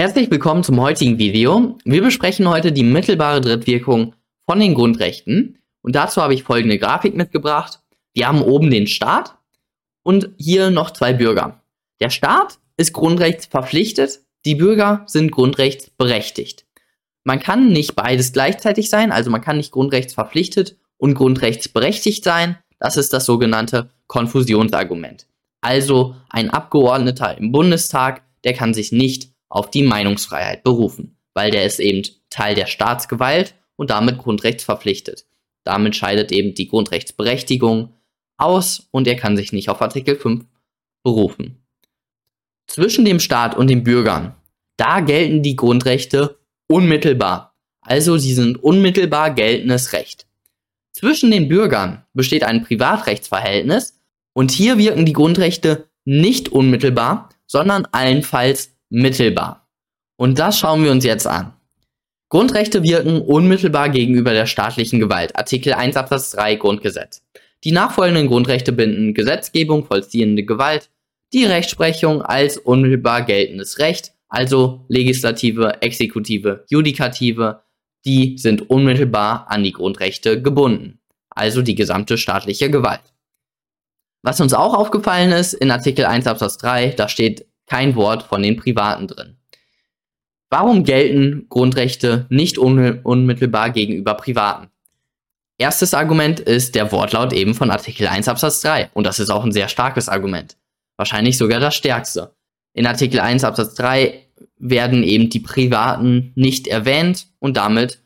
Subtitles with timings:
[0.00, 1.76] Herzlich willkommen zum heutigen Video.
[1.84, 4.14] Wir besprechen heute die mittelbare Drittwirkung
[4.48, 7.80] von den Grundrechten und dazu habe ich folgende Grafik mitgebracht.
[8.14, 9.36] Wir haben oben den Staat
[10.02, 11.62] und hier noch zwei Bürger.
[12.00, 16.64] Der Staat ist grundrechtsverpflichtet, die Bürger sind grundrechtsberechtigt.
[17.22, 22.56] Man kann nicht beides gleichzeitig sein, also man kann nicht grundrechtsverpflichtet und grundrechtsberechtigt sein.
[22.78, 25.26] Das ist das sogenannte Konfusionsargument.
[25.60, 31.66] Also ein Abgeordneter im Bundestag, der kann sich nicht auf die Meinungsfreiheit berufen, weil der
[31.66, 35.26] ist eben Teil der Staatsgewalt und damit grundrechtsverpflichtet.
[35.64, 37.92] Damit scheidet eben die Grundrechtsberechtigung
[38.38, 40.46] aus und er kann sich nicht auf Artikel 5
[41.04, 41.62] berufen.
[42.66, 44.34] Zwischen dem Staat und den Bürgern,
[44.76, 47.56] da gelten die Grundrechte unmittelbar.
[47.82, 50.26] Also sie sind unmittelbar geltendes Recht.
[50.92, 54.00] Zwischen den Bürgern besteht ein Privatrechtsverhältnis
[54.32, 59.68] und hier wirken die Grundrechte nicht unmittelbar, sondern allenfalls mittelbar.
[60.16, 61.54] Und das schauen wir uns jetzt an.
[62.28, 65.34] Grundrechte wirken unmittelbar gegenüber der staatlichen Gewalt.
[65.36, 67.22] Artikel 1 Absatz 3 Grundgesetz.
[67.64, 70.90] Die nachfolgenden Grundrechte binden Gesetzgebung, vollziehende Gewalt,
[71.32, 77.62] die Rechtsprechung als unmittelbar geltendes Recht, also Legislative, Exekutive, Judikative,
[78.04, 81.00] die sind unmittelbar an die Grundrechte gebunden,
[81.30, 83.12] also die gesamte staatliche Gewalt.
[84.22, 88.42] Was uns auch aufgefallen ist, in Artikel 1 Absatz 3, da steht kein Wort von
[88.42, 89.36] den Privaten drin.
[90.50, 94.68] Warum gelten Grundrechte nicht unmittelbar gegenüber Privaten?
[95.56, 99.44] Erstes Argument ist der Wortlaut eben von Artikel 1 Absatz 3 und das ist auch
[99.44, 100.56] ein sehr starkes Argument.
[100.96, 102.34] Wahrscheinlich sogar das stärkste.
[102.72, 104.26] In Artikel 1 Absatz 3
[104.58, 108.02] werden eben die Privaten nicht erwähnt und damit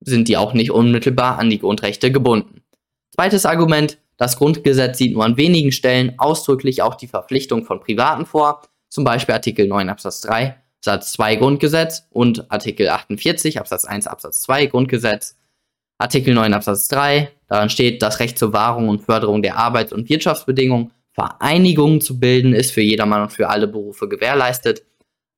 [0.00, 2.60] sind die auch nicht unmittelbar an die Grundrechte gebunden.
[3.14, 8.26] Zweites Argument, das Grundgesetz sieht nur an wenigen Stellen ausdrücklich auch die Verpflichtung von Privaten
[8.26, 8.60] vor,
[8.96, 14.40] zum Beispiel Artikel 9 Absatz 3 Satz 2 Grundgesetz und Artikel 48 Absatz 1 Absatz
[14.40, 15.36] 2 Grundgesetz.
[15.98, 20.08] Artikel 9 Absatz 3, daran steht, das Recht zur Wahrung und Förderung der Arbeits- und
[20.08, 24.82] Wirtschaftsbedingungen, Vereinigungen zu bilden, ist für jedermann und für alle Berufe gewährleistet.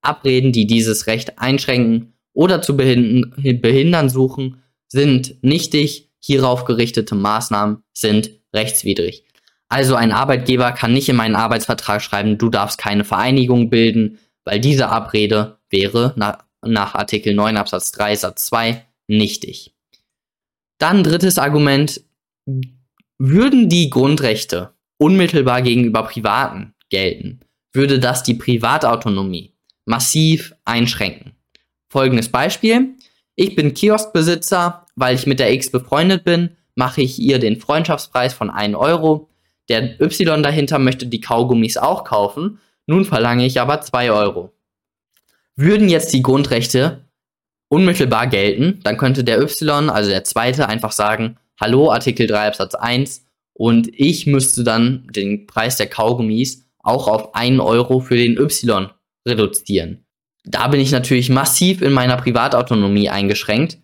[0.02, 6.10] Abreden, die dieses Recht einschränken oder zu behindern suchen, sind nichtig.
[6.20, 9.24] Hierauf gerichtete Maßnahmen sind rechtswidrig.
[9.68, 14.60] Also ein Arbeitgeber kann nicht in meinen Arbeitsvertrag schreiben, du darfst keine Vereinigung bilden, weil
[14.60, 19.74] diese Abrede wäre nach, nach Artikel 9 Absatz 3 Satz 2 nichtig.
[20.78, 22.00] Dann drittes Argument,
[23.18, 27.40] würden die Grundrechte unmittelbar gegenüber Privaten gelten,
[27.72, 31.32] würde das die Privatautonomie massiv einschränken.
[31.90, 32.94] Folgendes Beispiel.
[33.34, 38.34] Ich bin Kioskbesitzer, weil ich mit der X befreundet bin, mache ich ihr den Freundschaftspreis
[38.34, 39.28] von 1 Euro.
[39.68, 44.52] Der Y dahinter möchte die Kaugummis auch kaufen, nun verlange ich aber 2 Euro.
[45.56, 47.04] Würden jetzt die Grundrechte
[47.68, 52.74] unmittelbar gelten, dann könnte der Y, also der zweite, einfach sagen, hallo, Artikel 3 Absatz
[52.74, 58.38] 1 und ich müsste dann den Preis der Kaugummis auch auf 1 Euro für den
[58.38, 58.88] Y
[59.26, 60.06] reduzieren.
[60.44, 63.78] Da bin ich natürlich massiv in meiner Privatautonomie eingeschränkt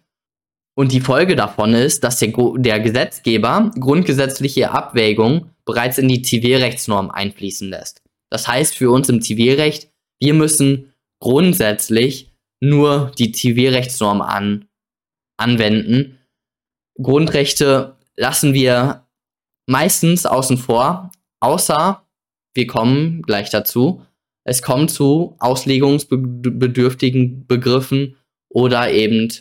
[0.74, 7.10] und die Folge davon ist, dass der, der Gesetzgeber grundgesetzliche Abwägungen bereits in die Zivilrechtsnorm
[7.10, 8.02] einfließen lässt.
[8.30, 9.88] Das heißt für uns im Zivilrecht,
[10.20, 14.66] wir müssen grundsätzlich nur die Zivilrechtsnorm an,
[15.36, 16.18] anwenden.
[17.00, 19.06] Grundrechte lassen wir
[19.66, 21.10] meistens außen vor,
[21.40, 22.04] außer
[22.54, 24.02] wir kommen gleich dazu.
[24.44, 28.16] Es kommt zu auslegungsbedürftigen Begriffen
[28.48, 29.32] oder eben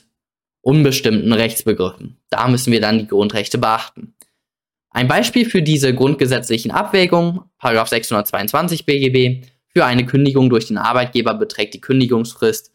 [0.64, 2.18] unbestimmten Rechtsbegriffen.
[2.30, 4.16] Da müssen wir dann die Grundrechte beachten.
[4.90, 11.74] Ein Beispiel für diese grundgesetzlichen Abwägungen, 622 BGB, für eine Kündigung durch den Arbeitgeber beträgt
[11.74, 12.72] die Kündigungsfrist,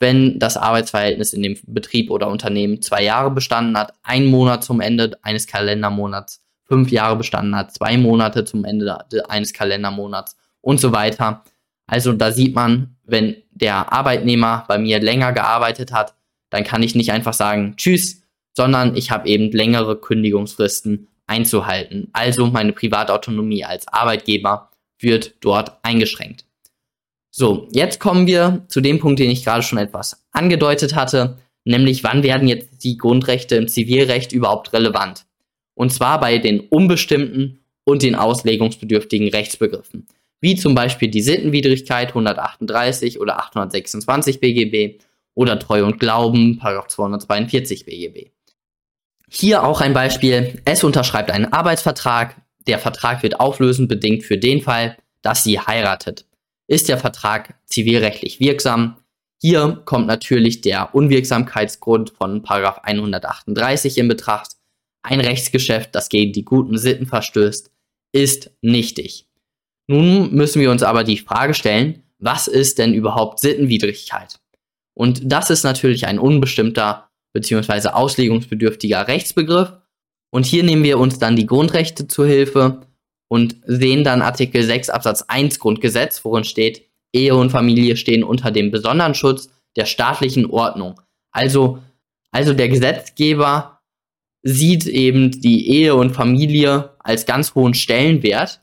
[0.00, 4.80] wenn das Arbeitsverhältnis in dem Betrieb oder Unternehmen zwei Jahre bestanden hat, ein Monat zum
[4.80, 8.98] Ende eines Kalendermonats, fünf Jahre bestanden hat, zwei Monate zum Ende
[9.30, 11.44] eines Kalendermonats und so weiter.
[11.86, 16.14] Also da sieht man, wenn der Arbeitnehmer bei mir länger gearbeitet hat,
[16.50, 18.22] dann kann ich nicht einfach sagen Tschüss,
[18.56, 22.08] sondern ich habe eben längere Kündigungsfristen einzuhalten.
[22.12, 26.44] Also meine Privatautonomie als Arbeitgeber wird dort eingeschränkt.
[27.30, 32.02] So, jetzt kommen wir zu dem Punkt, den ich gerade schon etwas angedeutet hatte, nämlich
[32.02, 35.26] wann werden jetzt die Grundrechte im Zivilrecht überhaupt relevant?
[35.74, 40.06] Und zwar bei den unbestimmten und den auslegungsbedürftigen Rechtsbegriffen,
[40.40, 45.00] wie zum Beispiel die Sittenwidrigkeit 138 oder 826 BGB
[45.34, 48.30] oder Treu und Glauben, Paragraph 242 BGB.
[49.28, 50.60] Hier auch ein Beispiel.
[50.64, 52.40] Es unterschreibt einen Arbeitsvertrag.
[52.66, 56.26] Der Vertrag wird auflösend bedingt für den Fall, dass sie heiratet.
[56.66, 58.96] Ist der Vertrag zivilrechtlich wirksam?
[59.40, 64.52] Hier kommt natürlich der Unwirksamkeitsgrund von 138 in Betracht.
[65.02, 67.70] Ein Rechtsgeschäft, das gegen die guten Sitten verstößt,
[68.12, 69.26] ist nichtig.
[69.86, 74.38] Nun müssen wir uns aber die Frage stellen, was ist denn überhaupt Sittenwidrigkeit?
[74.94, 77.88] Und das ist natürlich ein unbestimmter bzw.
[77.88, 79.72] auslegungsbedürftiger Rechtsbegriff.
[80.32, 82.82] Und hier nehmen wir uns dann die Grundrechte zur Hilfe
[83.28, 88.50] und sehen dann Artikel 6 Absatz 1 Grundgesetz, worin steht, Ehe und Familie stehen unter
[88.50, 91.00] dem besonderen Schutz der staatlichen Ordnung.
[91.32, 91.78] Also,
[92.30, 93.80] also der Gesetzgeber
[94.42, 98.62] sieht eben die Ehe und Familie als ganz hohen Stellenwert.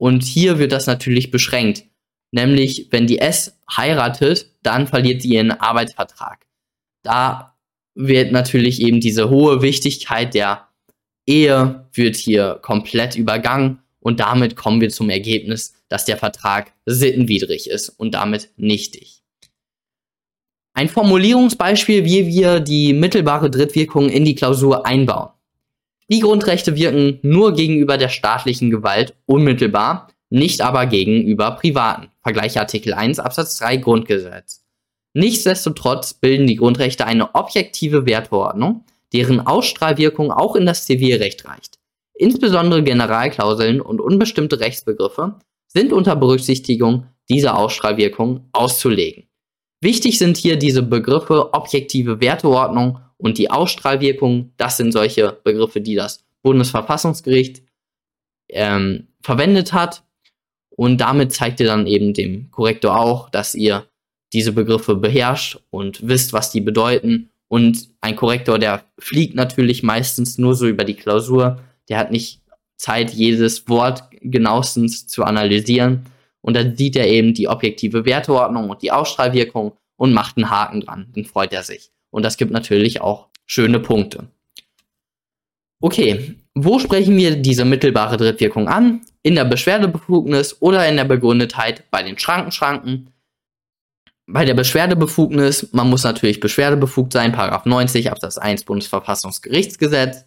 [0.00, 1.84] Und hier wird das natürlich beschränkt.
[2.30, 6.46] Nämlich, wenn die S heiratet, dann verliert sie ihren Arbeitsvertrag.
[7.02, 7.56] Da
[7.94, 10.68] wird natürlich eben diese hohe Wichtigkeit der
[11.26, 17.68] Ehe wird hier komplett übergangen und damit kommen wir zum Ergebnis, dass der Vertrag sittenwidrig
[17.68, 19.22] ist und damit nichtig.
[20.72, 25.30] Ein Formulierungsbeispiel, wie wir die mittelbare Drittwirkung in die Klausur einbauen.
[26.10, 32.08] Die Grundrechte wirken nur gegenüber der staatlichen Gewalt unmittelbar, nicht aber gegenüber Privaten.
[32.22, 34.64] Vergleiche Artikel 1 Absatz 3 Grundgesetz.
[35.14, 41.78] Nichtsdestotrotz bilden die Grundrechte eine objektive Wertordnung, deren Ausstrahlwirkung auch in das Zivilrecht reicht.
[42.14, 45.36] Insbesondere Generalklauseln und unbestimmte Rechtsbegriffe
[45.66, 49.28] sind unter Berücksichtigung dieser Ausstrahlwirkung auszulegen.
[49.80, 54.52] Wichtig sind hier diese Begriffe objektive Werteordnung und die Ausstrahlwirkung.
[54.56, 57.62] Das sind solche Begriffe, die das Bundesverfassungsgericht
[58.48, 60.02] ähm, verwendet hat.
[60.78, 63.88] Und damit zeigt ihr dann eben dem Korrektor auch, dass ihr
[64.32, 67.30] diese Begriffe beherrscht und wisst, was die bedeuten.
[67.48, 71.58] Und ein Korrektor, der fliegt natürlich meistens nur so über die Klausur.
[71.88, 72.42] Der hat nicht
[72.76, 76.06] Zeit, jedes Wort genauestens zu analysieren.
[76.42, 80.82] Und dann sieht er eben die objektive Werteordnung und die Ausstrahlwirkung und macht einen Haken
[80.82, 81.08] dran.
[81.12, 81.90] Dann freut er sich.
[82.10, 84.28] Und das gibt natürlich auch schöne Punkte.
[85.80, 89.02] Okay, wo sprechen wir diese mittelbare Drittwirkung an?
[89.22, 93.10] In der Beschwerdebefugnis oder in der Begründetheit bei den Schrankenschranken?
[94.26, 100.24] Bei der Beschwerdebefugnis, man muss natürlich beschwerdebefugt sein, Paragraph 90 Absatz 1 Bundesverfassungsgerichtsgesetz.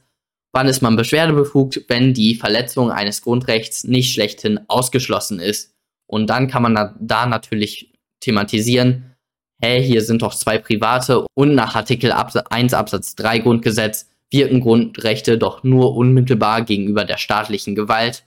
[0.54, 1.86] Wann ist man beschwerdebefugt?
[1.88, 5.74] Wenn die Verletzung eines Grundrechts nicht schlechthin ausgeschlossen ist.
[6.07, 9.16] Und dann kann man da, natürlich thematisieren,
[9.62, 15.38] hey, hier sind doch zwei private und nach Artikel 1 Absatz 3 Grundgesetz wirken Grundrechte
[15.38, 18.24] doch nur unmittelbar gegenüber der staatlichen Gewalt.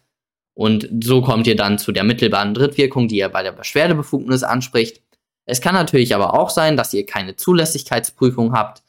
[0.55, 5.03] Und so kommt ihr dann zu der mittelbaren Drittwirkung, die ihr bei der Beschwerdebefugnis anspricht.
[5.47, 8.83] Es kann natürlich aber auch sein, dass ihr keine Zulässigkeitsprüfung habt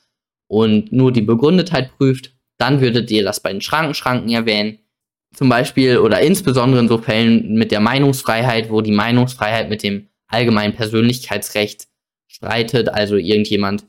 [0.48, 2.34] und nur die Begründetheit prüft.
[2.58, 4.80] Dann würdet ihr das bei den Schrankenschranken erwähnen.
[5.34, 10.08] Zum Beispiel oder insbesondere in so Fällen mit der Meinungsfreiheit, wo die Meinungsfreiheit mit dem
[10.28, 11.88] allgemeinen Persönlichkeitsrecht
[12.28, 12.90] streitet.
[12.90, 13.86] Also irgendjemand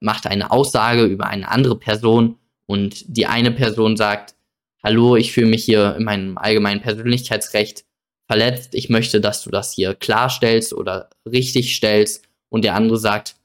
[0.00, 2.36] macht eine Aussage über eine andere Person
[2.66, 4.34] und die eine Person sagt,
[4.82, 7.84] hallo, ich fühle mich hier in meinem allgemeinen Persönlichkeitsrecht
[8.26, 12.26] verletzt, ich möchte, dass du das hier klarstellst oder richtig stellst.
[12.48, 13.36] Und der andere sagt,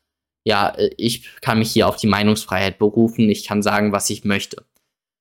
[0.46, 4.24] ja, äh, ich kann mich hier auf die Meinungsfreiheit berufen, ich kann sagen, was ich
[4.24, 4.66] möchte.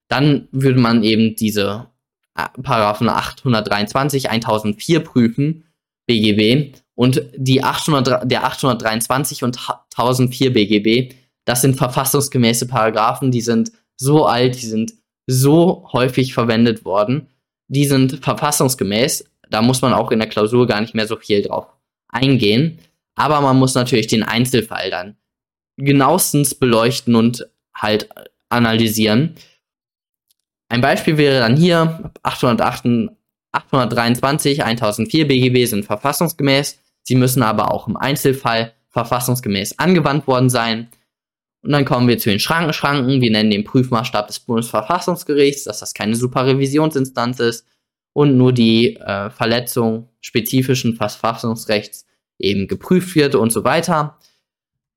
[0.09, 1.87] Dann würde man eben diese
[2.35, 5.65] äh, Paragraphen 823, 1004 prüfen,
[6.06, 9.56] BGB, und die 800, der 823 und
[9.97, 14.94] 1004 BGB, das sind verfassungsgemäße Paragraphen, die sind so alt, die sind
[15.29, 17.29] so häufig verwendet worden,
[17.69, 21.41] die sind verfassungsgemäß, da muss man auch in der Klausur gar nicht mehr so viel
[21.41, 21.69] drauf
[22.08, 22.81] eingehen.
[23.15, 25.17] Aber man muss natürlich den Einzelfall dann
[25.77, 28.08] genauestens beleuchten und halt
[28.49, 29.37] analysieren.
[30.69, 33.13] Ein Beispiel wäre dann hier 808,
[33.53, 36.81] 823, 1004 BGB sind verfassungsgemäß.
[37.08, 40.88] Sie müssen aber auch im Einzelfall verfassungsgemäß angewandt worden sein.
[41.62, 43.22] Und dann kommen wir zu den Schrankenschranken.
[43.22, 47.67] Wir nennen den Prüfmaßstab des Bundesverfassungsgerichts, dass das keine Superrevisionsinstanz ist
[48.12, 52.05] und nur die äh, Verletzung spezifischen Verfassungsrechts
[52.38, 54.19] eben geprüft wird und so weiter.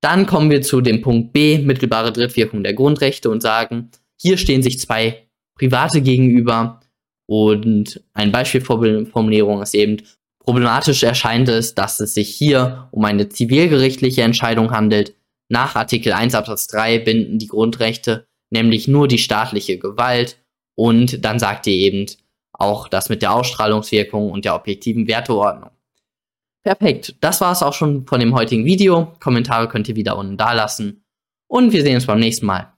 [0.02, 4.64] Dann kommen wir zu dem Punkt B, mittelbare Drittwirkung der Grundrechte und sagen, hier stehen
[4.64, 6.82] sich zwei Private gegenüber
[7.26, 10.02] und ein Beispielformulierung ist eben,
[10.44, 15.16] problematisch erscheint es, dass es sich hier um eine zivilgerichtliche Entscheidung handelt.
[15.50, 20.38] Nach Artikel 1 Absatz 3 binden die Grundrechte nämlich nur die staatliche Gewalt
[20.76, 22.06] und dann sagt ihr eben,
[22.54, 25.72] auch das mit der Ausstrahlungswirkung und der objektiven Werteordnung.
[26.64, 29.14] Perfekt, das war es auch schon von dem heutigen Video.
[29.20, 31.04] Kommentare könnt ihr wieder unten da lassen.
[31.48, 32.71] Und wir sehen uns beim nächsten Mal.